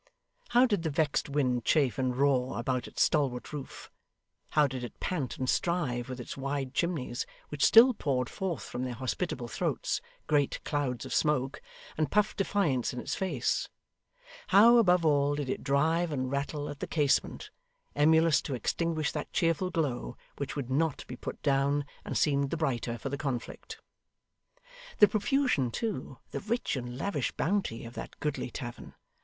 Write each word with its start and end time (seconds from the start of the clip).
How 0.49 0.65
did 0.65 0.81
the 0.81 0.89
vexed 0.89 1.29
wind 1.29 1.63
chafe 1.63 1.99
and 1.99 2.15
roar 2.17 2.59
about 2.59 2.87
its 2.87 3.03
stalwart 3.03 3.53
roof; 3.53 3.91
how 4.49 4.65
did 4.65 4.83
it 4.83 4.99
pant 4.99 5.37
and 5.37 5.47
strive 5.47 6.09
with 6.09 6.19
its 6.19 6.35
wide 6.35 6.73
chimneys, 6.73 7.27
which 7.49 7.63
still 7.63 7.93
poured 7.93 8.27
forth 8.27 8.63
from 8.63 8.83
their 8.83 8.95
hospitable 8.95 9.47
throats, 9.47 10.01
great 10.25 10.59
clouds 10.63 11.05
of 11.05 11.13
smoke, 11.13 11.61
and 11.99 12.09
puffed 12.09 12.35
defiance 12.37 12.93
in 12.93 12.99
its 12.99 13.13
face; 13.13 13.69
how, 14.47 14.77
above 14.77 15.05
all, 15.05 15.35
did 15.35 15.49
it 15.51 15.63
drive 15.63 16.11
and 16.11 16.31
rattle 16.31 16.67
at 16.67 16.79
the 16.79 16.87
casement, 16.87 17.51
emulous 17.95 18.41
to 18.41 18.55
extinguish 18.55 19.11
that 19.11 19.31
cheerful 19.31 19.69
glow, 19.69 20.17
which 20.37 20.55
would 20.55 20.71
not 20.71 21.05
be 21.05 21.15
put 21.15 21.39
down 21.43 21.85
and 22.03 22.17
seemed 22.17 22.49
the 22.49 22.57
brighter 22.57 22.97
for 22.97 23.09
the 23.09 23.19
conflict! 23.19 23.79
The 24.97 25.07
profusion 25.07 25.69
too, 25.69 26.17
the 26.31 26.39
rich 26.39 26.75
and 26.75 26.97
lavish 26.97 27.31
bounty, 27.33 27.85
of 27.85 27.93
that 27.93 28.19
goodly 28.19 28.49
tavern! 28.49 28.95